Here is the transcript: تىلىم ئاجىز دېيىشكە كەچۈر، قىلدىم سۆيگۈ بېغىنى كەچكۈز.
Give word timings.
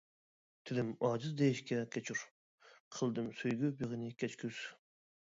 تىلىم 0.67 0.87
ئاجىز 1.09 1.33
دېيىشكە 1.41 1.77
كەچۈر، 1.95 2.23
قىلدىم 2.95 3.27
سۆيگۈ 3.41 3.69
بېغىنى 3.83 4.09
كەچكۈز. 4.23 4.63